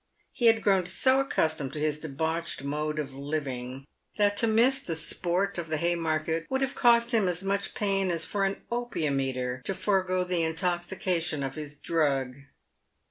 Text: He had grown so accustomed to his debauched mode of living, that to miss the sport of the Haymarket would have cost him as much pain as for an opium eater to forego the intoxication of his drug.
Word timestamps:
He 0.31 0.47
had 0.47 0.63
grown 0.63 0.87
so 0.87 1.19
accustomed 1.19 1.73
to 1.73 1.79
his 1.79 1.99
debauched 1.99 2.63
mode 2.63 2.97
of 2.97 3.13
living, 3.13 3.85
that 4.17 4.35
to 4.37 4.47
miss 4.47 4.79
the 4.79 4.95
sport 4.95 5.59
of 5.59 5.67
the 5.67 5.77
Haymarket 5.77 6.47
would 6.49 6.61
have 6.61 6.73
cost 6.73 7.11
him 7.11 7.27
as 7.27 7.43
much 7.43 7.75
pain 7.75 8.09
as 8.09 8.25
for 8.25 8.43
an 8.43 8.63
opium 8.71 9.21
eater 9.21 9.61
to 9.63 9.75
forego 9.75 10.23
the 10.23 10.41
intoxication 10.41 11.43
of 11.43 11.53
his 11.53 11.77
drug. 11.77 12.33